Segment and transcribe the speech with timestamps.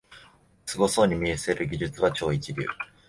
[0.65, 2.65] すごそうに見せる技術は超一流